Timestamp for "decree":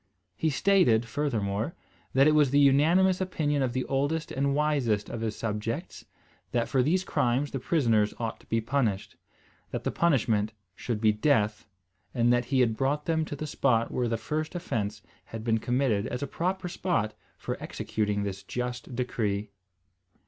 18.95-19.51